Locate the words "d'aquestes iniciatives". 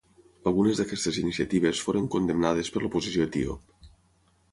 0.81-1.81